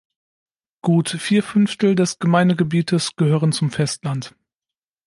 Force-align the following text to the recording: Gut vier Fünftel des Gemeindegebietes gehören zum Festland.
Gut 0.83 1.09
vier 1.11 1.43
Fünftel 1.43 1.93
des 1.93 2.17
Gemeindegebietes 2.17 3.15
gehören 3.17 3.51
zum 3.51 3.69
Festland. 3.69 4.35